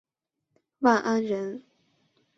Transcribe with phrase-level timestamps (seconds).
[0.79, 1.63] 万安人。